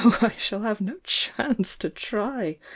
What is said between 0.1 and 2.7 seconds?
I shall have no chance to try!